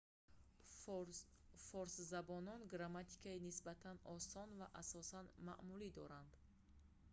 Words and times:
форсзабонон 1.65 2.61
грамматикаи 2.73 3.43
нисбатан 3.47 3.97
осон 4.15 4.49
ва 4.59 4.67
асосан 4.81 5.25
маъмулӣ 5.47 5.89
доранд 5.99 6.31